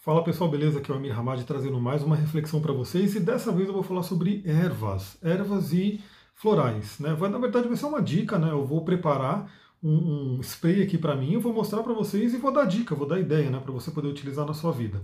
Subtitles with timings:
[0.00, 0.78] Fala pessoal, beleza?
[0.78, 3.74] Aqui é o Amir Hamad trazendo mais uma reflexão para vocês e dessa vez eu
[3.74, 6.00] vou falar sobre ervas, ervas e
[6.34, 7.00] florais.
[7.00, 7.12] Né?
[7.14, 8.48] Vai, na verdade vai ser uma dica, né?
[8.48, 12.36] Eu vou preparar um, um spray aqui para mim, eu vou mostrar para vocês e
[12.36, 13.58] vou dar dica, vou dar ideia né?
[13.58, 15.02] para você poder utilizar na sua vida.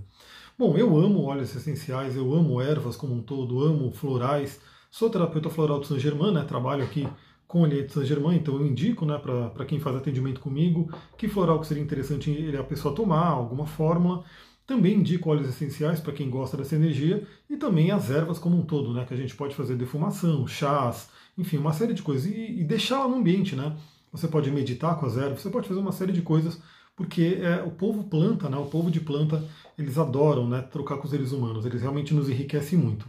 [0.56, 4.60] Bom, eu amo óleos essenciais, eu amo ervas como um todo, amo florais.
[4.92, 6.44] Sou terapeuta floral do Saint Germain, né?
[6.44, 7.08] trabalho aqui
[7.48, 10.88] com o de Saint Germain, então eu indico né, para quem faz atendimento comigo
[11.18, 14.24] que floral que seria interessante a pessoa tomar, alguma fórmula.
[14.66, 18.62] Também indico óleos essenciais para quem gosta dessa energia e também as ervas como um
[18.62, 19.04] todo, né?
[19.04, 23.08] Que a gente pode fazer defumação, chás, enfim, uma série de coisas e, e deixá-la
[23.08, 23.76] no ambiente, né?
[24.10, 26.60] Você pode meditar com as ervas, você pode fazer uma série de coisas,
[26.96, 28.56] porque é, o povo planta, né?
[28.56, 29.44] O povo de planta,
[29.76, 30.62] eles adoram, né?
[30.62, 33.06] Trocar com os seres humanos, eles realmente nos enriquecem muito.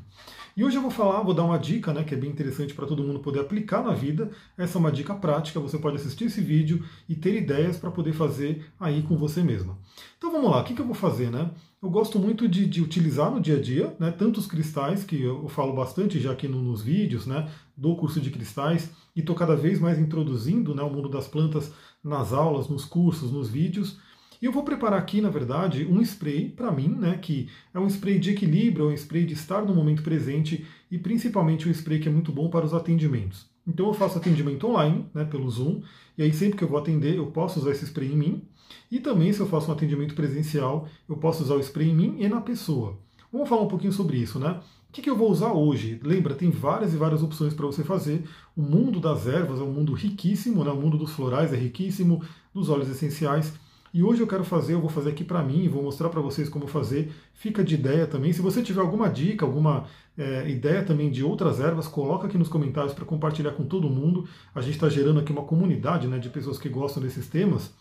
[0.57, 2.87] E hoje eu vou falar, vou dar uma dica, né, que é bem interessante para
[2.87, 4.31] todo mundo poder aplicar na vida.
[4.57, 8.13] Essa é uma dica prática, você pode assistir esse vídeo e ter ideias para poder
[8.13, 9.77] fazer aí com você mesma.
[10.17, 11.51] Então vamos lá, o que, que eu vou fazer, né?
[11.83, 15.21] Eu gosto muito de, de, utilizar no dia a dia, né, tanto os cristais, que
[15.21, 19.35] eu falo bastante já aqui no, nos vídeos, né, do curso de cristais, e estou
[19.35, 23.99] cada vez mais introduzindo né, o mundo das plantas nas aulas, nos cursos, nos vídeos,
[24.45, 27.87] e eu vou preparar aqui, na verdade, um spray para mim, né, que é um
[27.87, 31.99] spray de equilíbrio, é um spray de estar no momento presente e principalmente um spray
[31.99, 33.47] que é muito bom para os atendimentos.
[33.65, 35.81] Então eu faço atendimento online, né, pelo Zoom,
[36.15, 38.43] e aí sempre que eu vou atender eu posso usar esse spray em mim.
[38.91, 42.15] E também se eu faço um atendimento presencial, eu posso usar o spray em mim
[42.19, 42.99] e na pessoa.
[43.33, 44.59] Vamos falar um pouquinho sobre isso, né?
[44.87, 45.99] O que, que eu vou usar hoje?
[46.03, 48.23] Lembra, tem várias e várias opções para você fazer.
[48.55, 50.69] O mundo das ervas é um mundo riquíssimo, né?
[50.69, 52.23] o mundo dos florais é riquíssimo,
[52.53, 53.51] dos óleos essenciais.
[53.95, 56.49] E hoje eu quero fazer, eu vou fazer aqui para mim, vou mostrar para vocês
[56.49, 57.13] como fazer.
[57.33, 58.33] Fica de ideia também.
[58.33, 59.85] Se você tiver alguma dica, alguma
[60.17, 64.27] é, ideia também de outras ervas, coloca aqui nos comentários para compartilhar com todo mundo.
[64.53, 67.73] A gente está gerando aqui uma comunidade né, de pessoas que gostam desses temas.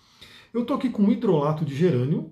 [0.52, 2.30] Eu estou aqui com hidrolato de gerânio,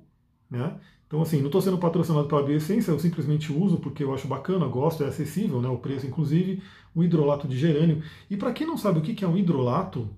[0.49, 0.77] né?
[1.09, 4.65] Então, assim, não estou sendo patrocinado pela Bioessência, eu simplesmente uso porque eu acho bacana,
[4.65, 5.69] gosto, é acessível, né?
[5.69, 6.63] O preço, inclusive,
[6.95, 8.01] o hidrolato de gerânio.
[8.31, 10.09] E para quem não sabe o que é um hidrolato,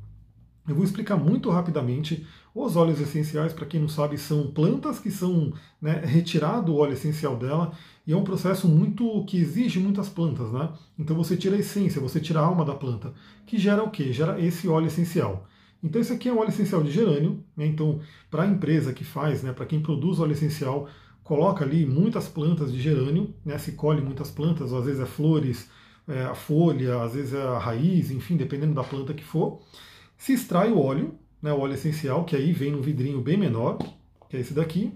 [0.66, 2.26] eu vou explicar muito rapidamente.
[2.54, 6.92] Os óleos essenciais, para quem não sabe, são plantas que são né, retirado o óleo
[6.92, 7.72] essencial dela
[8.06, 10.70] e é um processo muito que exige muitas plantas, né?
[10.98, 13.12] Então você tira a essência, você tira a alma da planta,
[13.46, 14.12] que gera o quê?
[14.12, 15.46] Gera esse óleo essencial.
[15.82, 17.42] Então esse aqui é um óleo essencial de gerânio.
[17.56, 17.66] Né?
[17.66, 20.88] Então para a empresa que faz, né, para quem produz óleo essencial,
[21.24, 23.58] coloca ali muitas plantas de gerânio, né?
[23.58, 25.68] Se colhe muitas plantas, às vezes é flores,
[26.06, 29.60] é a folha, às vezes é a raiz, enfim, dependendo da planta que for.
[30.16, 33.78] Se extrai o óleo, né, o óleo essencial, que aí vem num vidrinho bem menor,
[34.28, 34.92] que é esse daqui.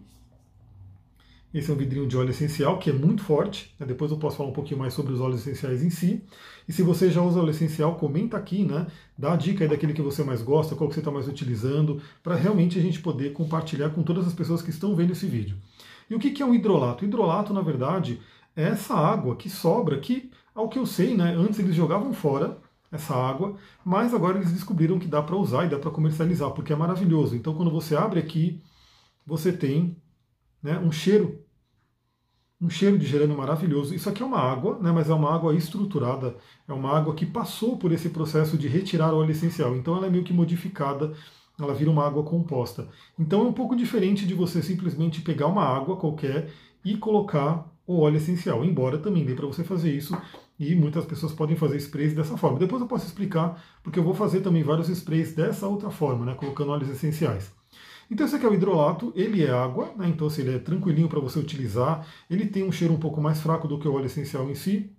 [1.53, 3.75] Esse é um vidrinho de óleo essencial, que é muito forte.
[3.79, 3.87] Né?
[3.87, 6.23] Depois eu posso falar um pouquinho mais sobre os óleos essenciais em si.
[6.69, 8.87] E se você já usa óleo essencial, comenta aqui, né?
[9.17, 12.03] Dá a dica aí daquele que você mais gosta, qual que você está mais utilizando,
[12.23, 15.57] para realmente a gente poder compartilhar com todas as pessoas que estão vendo esse vídeo.
[16.11, 17.05] E o que é um hidrolato?
[17.05, 18.21] Hidrolato, na verdade,
[18.55, 22.59] é essa água que sobra, que, ao que eu sei, né, antes eles jogavam fora,
[22.91, 26.73] essa água, mas agora eles descobriram que dá para usar e dá para comercializar, porque
[26.73, 27.37] é maravilhoso.
[27.37, 28.63] Então, quando você abre aqui,
[29.27, 29.97] você tem
[30.63, 31.45] né, um cheiro,
[32.61, 33.95] um cheiro de gerânio maravilhoso.
[33.95, 37.27] Isso aqui é uma água, né, mas é uma água estruturada, é uma água que
[37.27, 39.77] passou por esse processo de retirar o óleo essencial.
[39.77, 41.13] Então, ela é meio que modificada,
[41.61, 42.89] ela vira uma água composta.
[43.19, 46.51] Então, é um pouco diferente de você simplesmente pegar uma água qualquer
[46.85, 50.17] e colocar o óleo essencial, embora também dê para você fazer isso
[50.59, 52.59] e muitas pessoas podem fazer sprays dessa forma.
[52.59, 56.35] Depois eu posso explicar, porque eu vou fazer também vários sprays dessa outra forma, né,
[56.35, 57.51] colocando óleos essenciais.
[58.11, 61.09] Então esse aqui é o hidrolato, ele é água, né, então assim, ele é tranquilinho
[61.09, 64.07] para você utilizar, ele tem um cheiro um pouco mais fraco do que o óleo
[64.07, 64.91] essencial em si,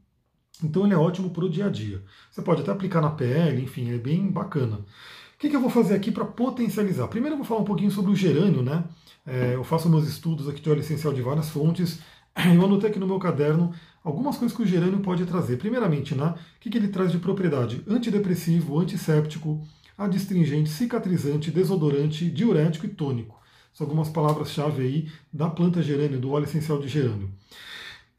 [0.64, 2.03] então ele é ótimo para o dia a dia.
[2.30, 4.78] Você pode até aplicar na pele, enfim, é bem bacana.
[4.78, 7.08] O que, que eu vou fazer aqui para potencializar?
[7.08, 8.84] Primeiro eu vou falar um pouquinho sobre o gerânio, né?
[9.26, 12.00] É, eu faço meus estudos aqui de óleo essencial de várias fontes,
[12.36, 13.74] eu anotei aqui no meu caderno
[14.04, 15.58] algumas coisas que o gerânio pode trazer.
[15.58, 17.84] Primeiramente, né, o que, que ele traz de propriedade?
[17.88, 19.62] Antidepressivo, antisséptico,
[19.98, 23.38] adstringente, cicatrizante, desodorante, diurético e tônico.
[23.74, 27.28] São algumas palavras-chave aí da planta gerânio, do óleo essencial de gerânio.
[27.28, 27.32] O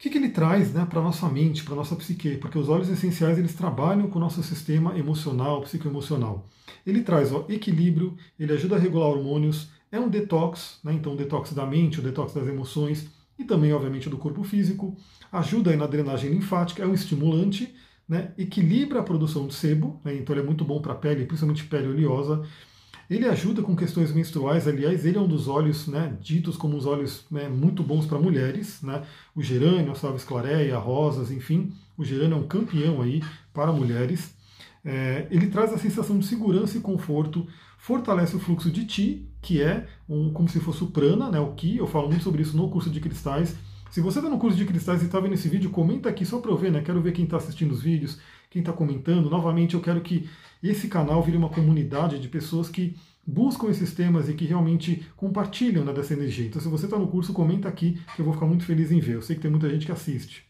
[0.01, 2.37] que, que ele traz né, para a nossa mente, para a nossa psique?
[2.37, 6.47] Porque os óleos essenciais eles trabalham com o nosso sistema emocional, psicoemocional.
[6.85, 11.15] Ele traz ó, equilíbrio, ele ajuda a regular hormônios, é um detox, né, então um
[11.15, 13.07] detox da mente, o um detox das emoções,
[13.41, 14.95] e também, obviamente, do corpo físico,
[15.31, 17.73] ajuda na drenagem linfática, é um estimulante,
[18.07, 21.25] né, equilibra a produção de sebo, né, então ele é muito bom para a pele,
[21.25, 22.43] principalmente pele oleosa.
[23.09, 26.85] Ele ajuda com questões menstruais, aliás, ele é um dos óleos né, ditos como os
[26.85, 29.03] óleos né, muito bons para mulheres, né,
[29.35, 33.21] o gerânio, a salve esclareia, rosas, enfim, o gerânio é um campeão aí
[33.53, 34.33] para mulheres.
[34.83, 37.47] É, ele traz a sensação de segurança e conforto,
[37.77, 41.53] fortalece o fluxo de Ti, que é um, como se fosse o prana, né, o
[41.53, 43.55] ki, eu falo muito sobre isso no curso de cristais.
[43.89, 46.39] Se você está no curso de cristais e está vendo esse vídeo, comenta aqui só
[46.39, 46.81] para eu ver, né?
[46.81, 49.29] Quero ver quem está assistindo os vídeos, quem está comentando.
[49.29, 50.29] Novamente, eu quero que
[50.63, 52.95] esse canal vire uma comunidade de pessoas que
[53.27, 56.45] buscam esses temas e que realmente compartilham né, dessa energia.
[56.45, 58.99] Então, se você está no curso, comenta aqui que eu vou ficar muito feliz em
[58.99, 59.15] ver.
[59.15, 60.45] Eu sei que tem muita gente que assiste.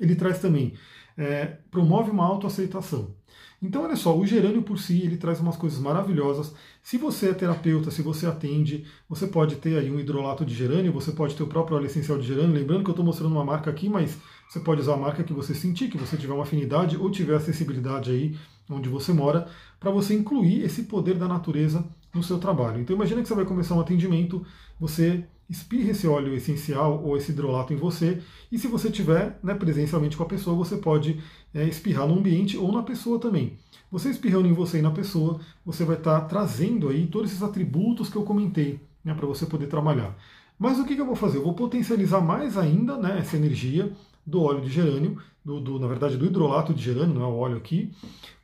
[0.00, 0.74] Ele traz também,
[1.18, 3.14] é, promove uma autoaceitação.
[3.60, 6.54] Então, olha só, o gerânio por si, ele traz umas coisas maravilhosas.
[6.80, 10.92] Se você é terapeuta, se você atende, você pode ter aí um hidrolato de gerânio,
[10.92, 12.54] você pode ter o próprio óleo essencial de gerânio.
[12.54, 14.16] Lembrando que eu estou mostrando uma marca aqui, mas
[14.48, 17.34] você pode usar a marca que você sentir, que você tiver uma afinidade ou tiver
[17.34, 18.36] acessibilidade aí
[18.70, 19.48] onde você mora,
[19.80, 21.84] para você incluir esse poder da natureza
[22.14, 22.80] no seu trabalho.
[22.80, 24.46] Então imagina que você vai começar um atendimento,
[24.78, 28.20] você espirra esse óleo essencial ou esse hidrolato em você,
[28.52, 31.20] e se você tiver né, presencialmente com a pessoa, você pode
[31.54, 33.56] é, espirrar no ambiente ou na pessoa também.
[33.90, 37.42] Você espirrando em você e na pessoa, você vai estar tá trazendo aí todos esses
[37.42, 40.14] atributos que eu comentei né, para você poder trabalhar.
[40.58, 41.38] Mas o que, que, eu vou fazer?
[41.38, 43.92] Eu vou potencializar mais ainda né, essa energia
[44.26, 47.36] do óleo de gerânio, do, do, na verdade do hidrolato de gerânio, não é o
[47.36, 47.90] óleo aqui,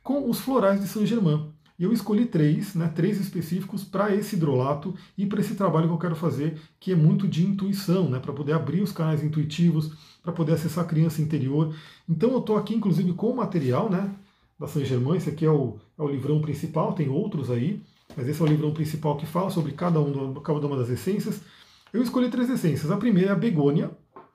[0.01, 1.51] com os florais de Saint-Germain.
[1.77, 5.93] E eu escolhi três, né, três específicos para esse hidrolato e para esse trabalho que
[5.93, 9.91] eu quero fazer, que é muito de intuição, né, para poder abrir os canais intuitivos,
[10.23, 11.75] para poder acessar a criança interior.
[12.07, 14.09] Então eu estou aqui, inclusive, com o material né,
[14.57, 15.17] da Saint Germain.
[15.17, 17.81] Esse aqui é o, é o livrão principal, tem outros aí,
[18.15, 21.41] mas esse é o livrão principal que fala sobre cada, um, cada uma das essências.
[21.91, 22.89] Eu escolhi três essências.
[22.89, 23.91] A primeira é a begônia,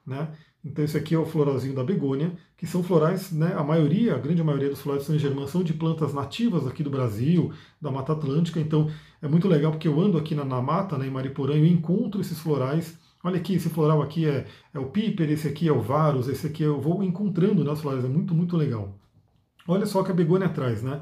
[0.06, 0.28] né?
[0.64, 4.18] Então esse aqui é o floralzinho da begônia, que são florais, né, a maioria, a
[4.18, 7.90] grande maioria dos florais de Saint Germain são de plantas nativas aqui do Brasil, da
[7.90, 8.90] Mata Atlântica, então
[9.22, 12.20] é muito legal porque eu ando aqui na, na mata, né, em Mariporã, e encontro
[12.20, 12.98] esses florais.
[13.24, 16.46] Olha aqui, esse floral aqui é, é o piper, esse aqui é o varus, esse
[16.46, 18.94] aqui eu vou encontrando né, os florais, é muito, muito legal.
[19.66, 21.00] Olha só que a begônia traz, né?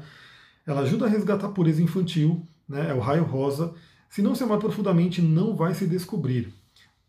[0.65, 3.73] Ela ajuda a resgatar a pureza infantil, né, é o raio rosa.
[4.09, 6.53] Se não se amar profundamente, não vai se descobrir.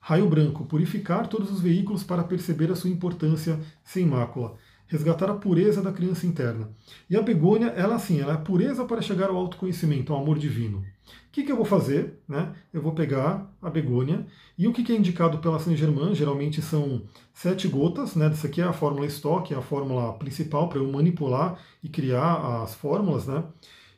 [0.01, 4.57] Raio branco, purificar todos os veículos para perceber a sua importância sem mácula.
[4.87, 6.71] Resgatar a pureza da criança interna.
[7.09, 10.79] E a begônia, ela assim, ela é pureza para chegar ao autoconhecimento, ao amor divino.
[10.79, 10.85] O
[11.31, 12.19] que, que eu vou fazer?
[12.27, 12.53] Né?
[12.73, 14.27] Eu vou pegar a begônia
[14.59, 18.27] e o que, que é indicado pela Saint Germain, geralmente são sete gotas, né?
[18.27, 22.63] Essa aqui é a fórmula estoque, é a fórmula principal para eu manipular e criar
[22.63, 23.45] as fórmulas, né?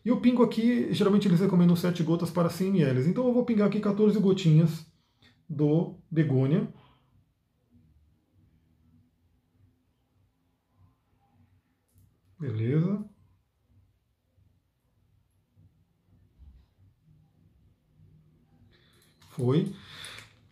[0.04, 3.08] E eu pingo aqui, geralmente eles recomendam sete gotas para 100 ml.
[3.08, 4.91] Então eu vou pingar aqui 14 gotinhas
[5.52, 6.68] do begônia.
[12.38, 13.04] Beleza.
[19.30, 19.72] Foi.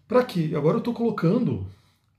[0.06, 0.52] Para quê?
[0.56, 1.66] Agora eu estou colocando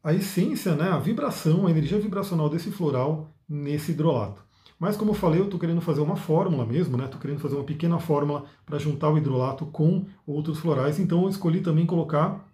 [0.04, 4.44] a essência, né, a vibração, a energia vibracional desse floral nesse hidrolato.
[4.80, 7.06] Mas como eu falei, eu estou querendo fazer uma fórmula mesmo, né?
[7.06, 11.00] Estou querendo fazer uma pequena fórmula para juntar o hidrolato com outros florais.
[11.00, 12.50] Então eu escolhi também colocar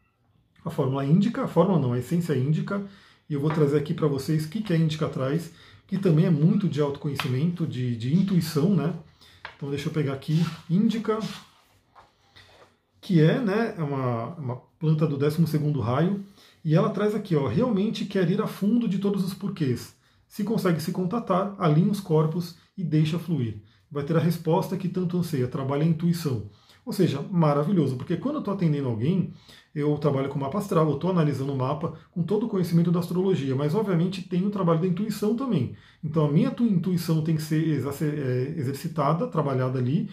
[0.68, 2.86] a fórmula índica, a fórmula não, a essência índica,
[3.30, 5.52] e eu vou trazer aqui para vocês o que, que a índica traz,
[5.88, 8.94] que também é muito de autoconhecimento, de, de intuição, né?
[9.56, 11.20] Então deixa eu pegar aqui, índica,
[13.02, 15.42] que é, né, é uma, uma planta do 12
[15.82, 16.24] raio,
[16.64, 19.96] e ela traz aqui, ó, realmente quer ir a fundo de todos os porquês.
[20.28, 23.62] Se consegue se contatar, alinha os corpos e deixa fluir.
[23.90, 26.50] Vai ter a resposta que tanto anseia, trabalha a intuição.
[26.88, 29.34] Ou seja, maravilhoso, porque quando eu estou atendendo alguém,
[29.76, 33.02] eu trabalho com mapa astral, eu estou analisando o mapa com todo o conhecimento da
[33.02, 35.76] astrologia, mas obviamente tem o trabalho da intuição também.
[36.02, 40.10] Então a minha intuição tem que ser é, exercitada, trabalhada ali,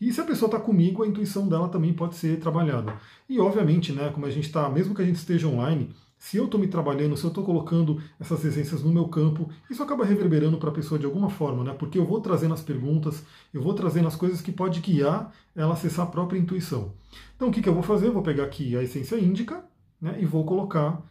[0.00, 2.98] e se a pessoa está comigo, a intuição dela também pode ser trabalhada.
[3.28, 6.46] E obviamente, né, como a gente está, mesmo que a gente esteja online, se eu
[6.46, 10.56] estou me trabalhando, se eu estou colocando essas essências no meu campo, isso acaba reverberando
[10.56, 11.74] para a pessoa de alguma forma, né?
[11.74, 15.70] Porque eu vou trazendo as perguntas, eu vou trazendo as coisas que pode guiar ela
[15.70, 16.92] a acessar a própria intuição.
[17.36, 18.06] Então o que, que eu vou fazer?
[18.06, 19.64] Eu vou pegar aqui a essência índica
[20.00, 21.02] né, e vou colocar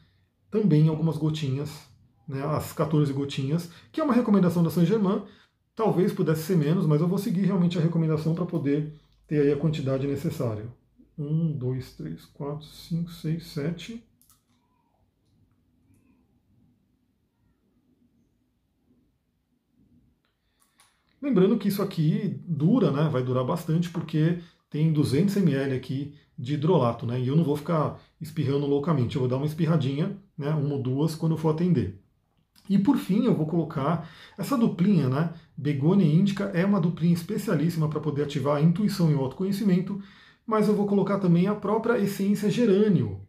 [0.49, 1.87] também algumas gotinhas,
[2.27, 5.23] né, as 14 gotinhas, que é uma recomendação da Saint Germain.
[5.75, 8.93] Talvez pudesse ser menos, mas eu vou seguir realmente a recomendação para poder
[9.27, 10.67] ter aí a quantidade necessária.
[11.17, 14.03] 1, 2, 3, 4, 5, 6, 7.
[21.23, 23.07] Lembrando que isso aqui dura, né?
[23.07, 24.39] Vai durar bastante porque
[24.69, 27.17] tem 200 ml aqui de hidrolato, né?
[27.17, 29.15] E eu não vou ficar espirrando loucamente.
[29.15, 30.49] Eu vou dar uma espirradinha, né?
[30.49, 31.97] Uma ou duas quando eu for atender.
[32.69, 34.05] E por fim, eu vou colocar
[34.37, 35.33] essa duplinha, né?
[35.55, 40.01] Begônia índica é uma duplinha especialíssima para poder ativar a intuição e o autoconhecimento,
[40.45, 43.22] mas eu vou colocar também a própria essência gerânio,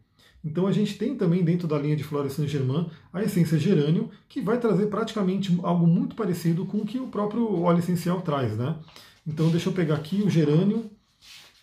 [0.45, 4.39] então a gente tem também dentro da linha de Flora Saint-Germain a essência gerânio, que
[4.39, 8.77] vai trazer praticamente algo muito parecido com o que o próprio óleo essencial traz, né?
[9.25, 10.91] Então deixa eu pegar aqui o gerânio,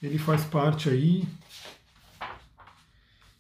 [0.03, 1.25] ele faz parte aí.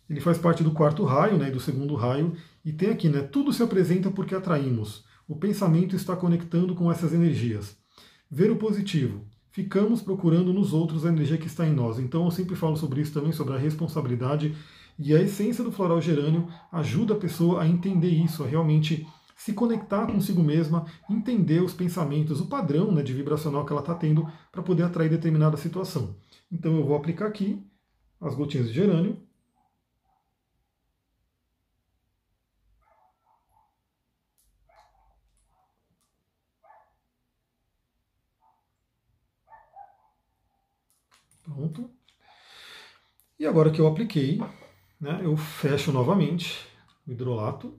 [0.09, 3.53] Ele faz parte do quarto raio, né, do segundo raio, e tem aqui, né, tudo
[3.53, 5.05] se apresenta porque atraímos.
[5.27, 7.77] O pensamento está conectando com essas energias.
[8.31, 9.25] Ver o positivo.
[9.51, 11.99] Ficamos procurando nos outros a energia que está em nós.
[11.99, 14.55] Então eu sempre falo sobre isso também, sobre a responsabilidade.
[14.99, 19.07] E a essência do floral gerânio ajuda a pessoa a entender isso, a realmente
[19.37, 23.95] se conectar consigo mesma, entender os pensamentos, o padrão né, de vibracional que ela está
[23.95, 26.15] tendo para poder atrair determinada situação.
[26.51, 27.61] Então eu vou aplicar aqui
[28.21, 29.17] as gotinhas de gerânio.
[41.43, 41.91] Pronto.
[43.39, 44.41] E agora que eu apliquei,
[45.03, 46.65] né, eu fecho novamente
[47.05, 47.75] o hidrolato.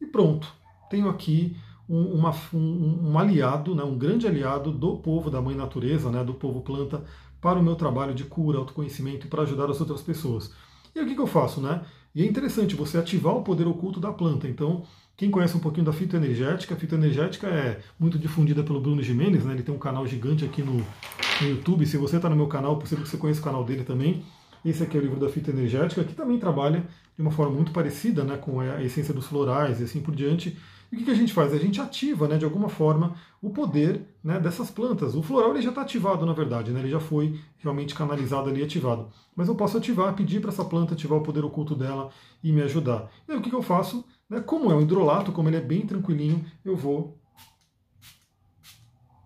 [0.00, 0.50] E pronto.
[0.88, 1.54] Tenho aqui
[1.86, 6.24] um, uma, um, um, aliado, né, um grande aliado do povo da mãe natureza, né,
[6.24, 7.04] do povo planta,
[7.38, 10.54] para o meu trabalho de cura, autoconhecimento e para ajudar as outras pessoas.
[10.94, 11.60] E o que, que eu faço?
[11.60, 11.84] Né?
[12.14, 14.48] E é interessante você ativar o poder oculto da planta.
[14.48, 14.84] Então,
[15.20, 19.52] quem conhece um pouquinho da fitoenergética, a fitoenergética é muito difundida pelo Bruno Jimenez, né?
[19.52, 21.84] ele tem um canal gigante aqui no, no YouTube.
[21.84, 24.24] Se você está no meu canal, possível que você conheça o canal dele também.
[24.64, 28.24] Esse aqui é o livro da fitoenergética, que também trabalha de uma forma muito parecida
[28.24, 30.56] né, com a essência dos florais e assim por diante.
[30.90, 31.52] E o que, a gente faz?
[31.52, 35.14] A gente ativa, né, de alguma forma, o poder né, dessas plantas.
[35.14, 38.62] O floral ele já está ativado, na verdade, né, ele já foi realmente canalizado ali,
[38.62, 39.08] ativado.
[39.36, 42.08] Mas eu posso ativar, pedir para essa planta ativar o poder oculto dela
[42.42, 43.10] e me ajudar.
[43.28, 44.02] E aí o que, que eu faço?
[44.30, 47.18] Né, como é um hidrolato, como ele é bem tranquilinho, eu vou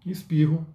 [0.07, 0.67] espirro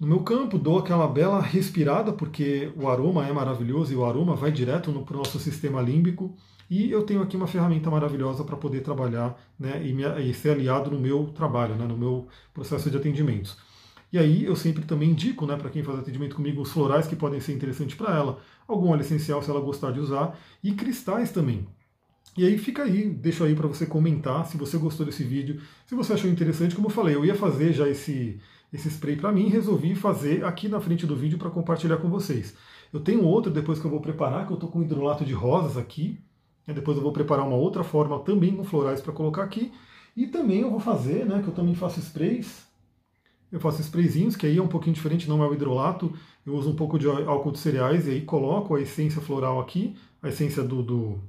[0.00, 4.34] no meu campo, dou aquela bela respirada, porque o aroma é maravilhoso e o aroma
[4.34, 6.34] vai direto para o nosso sistema límbico.
[6.70, 10.52] E eu tenho aqui uma ferramenta maravilhosa para poder trabalhar né, e, me, e, ser
[10.52, 13.58] aliado no meu trabalho, né, no meu processo de atendimentos.
[14.10, 17.14] E aí eu sempre também indico né, para quem faz atendimento comigo os florais que
[17.14, 21.30] podem ser interessantes para ela, algum óleo essencial se ela gostar de usar, e cristais
[21.30, 21.68] também.
[22.36, 25.94] E aí fica aí, deixo aí para você comentar se você gostou desse vídeo, se
[25.94, 28.40] você achou interessante, como eu falei, eu ia fazer já esse,
[28.72, 32.54] esse spray para mim resolvi fazer aqui na frente do vídeo para compartilhar com vocês.
[32.92, 35.76] Eu tenho outro depois que eu vou preparar, que eu estou com hidrolato de rosas
[35.76, 36.18] aqui,
[36.72, 39.72] depois eu vou preparar uma outra forma também com florais para colocar aqui.
[40.16, 42.66] E também eu vou fazer, né, que eu também faço sprays.
[43.50, 46.12] Eu faço sprayzinhos, que aí é um pouquinho diferente, não é o hidrolato.
[46.46, 49.96] Eu uso um pouco de álcool de cereais e aí coloco a essência floral aqui,
[50.22, 51.20] a essência do, do,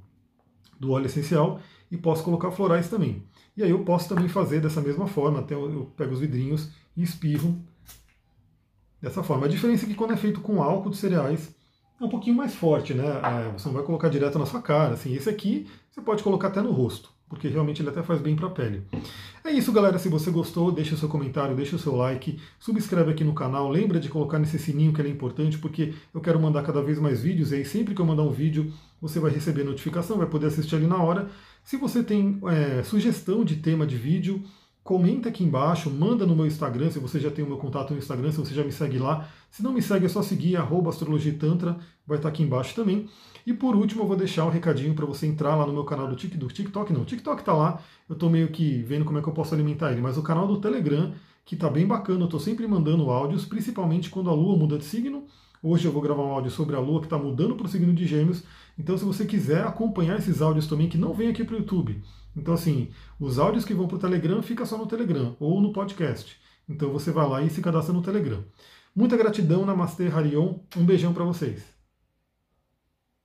[0.82, 1.60] do óleo essencial,
[1.92, 3.22] e posso colocar florais também.
[3.56, 7.04] E aí eu posso também fazer dessa mesma forma, até eu pego os vidrinhos e
[7.04, 7.56] espirro
[9.00, 9.46] dessa forma.
[9.46, 11.54] A diferença é que quando é feito com álcool de cereais,
[12.00, 13.04] é um pouquinho mais forte, né?
[13.04, 14.94] É, você não vai colocar direto na sua cara.
[14.94, 18.36] Assim, esse aqui você pode colocar até no rosto, porque realmente ele até faz bem
[18.36, 18.82] para a pele.
[19.42, 19.98] É isso, galera.
[19.98, 23.70] Se você gostou, deixa o seu comentário, deixa o seu like, subscreve aqui no canal.
[23.70, 27.22] Lembra de colocar nesse sininho que é importante, porque eu quero mandar cada vez mais
[27.22, 27.50] vídeos.
[27.50, 28.70] E aí, sempre que eu mandar um vídeo,
[29.00, 31.30] você vai receber notificação, vai poder assistir ali na hora.
[31.64, 34.42] Se você tem é, sugestão de tema de vídeo,
[34.84, 37.98] comenta aqui embaixo, manda no meu Instagram, se você já tem o meu contato no
[37.98, 39.28] Instagram, se você já me segue lá.
[39.50, 43.08] Se não me segue, é só seguir, arroba astrologitantra, vai estar aqui embaixo também.
[43.46, 46.08] E por último, eu vou deixar um recadinho para você entrar lá no meu canal
[46.08, 49.22] do TikTok, TikTok não, o TikTok está lá, eu estou meio que vendo como é
[49.22, 51.12] que eu posso alimentar ele, mas o canal do Telegram,
[51.44, 54.84] que está bem bacana, eu estou sempre mandando áudios, principalmente quando a Lua muda de
[54.84, 55.24] signo.
[55.62, 57.92] Hoje eu vou gravar um áudio sobre a Lua que está mudando para o signo
[57.92, 58.42] de Gêmeos.
[58.76, 62.02] Então, se você quiser acompanhar esses áudios também, que não vem aqui para o YouTube,
[62.36, 65.72] então, assim, os áudios que vão para o Telegram fica só no Telegram ou no
[65.72, 66.40] podcast.
[66.68, 68.44] Então você vai lá e se cadastra no Telegram.
[68.94, 70.58] Muita gratidão, Namastê, Harion.
[70.76, 71.71] Um beijão para vocês.